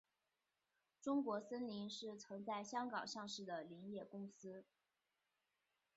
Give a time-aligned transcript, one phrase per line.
[0.99, 4.65] 中国森林是曾在香港上市的林业公司。